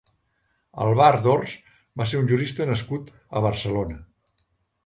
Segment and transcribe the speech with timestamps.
[0.85, 1.53] Àlvar d’Ors
[2.01, 4.01] va ser un jurista nascut a Barcelona.